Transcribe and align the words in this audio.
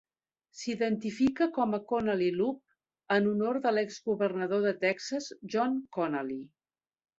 S'identifica 0.59 1.47
com 1.57 1.77
a 1.77 1.79
Connally 1.91 2.29
Loop 2.39 3.13
en 3.17 3.29
honor 3.33 3.61
de 3.67 3.75
l'ex 3.75 4.01
governador 4.09 4.67
de 4.67 4.75
Texas 4.89 5.31
John 5.57 5.79
Connally. 6.01 6.43